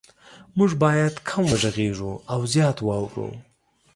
مونږ 0.57 0.71
باید 0.83 1.13
کم 1.27 1.43
وغږیږو 1.49 2.11
او 2.33 2.39
زیات 2.53 2.77
واورو 2.81 3.27